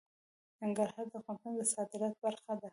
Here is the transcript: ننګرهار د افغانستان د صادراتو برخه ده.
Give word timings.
ننګرهار 0.61 1.05
د 1.09 1.13
افغانستان 1.21 1.53
د 1.57 1.61
صادراتو 1.73 2.21
برخه 2.23 2.53
ده. 2.61 2.69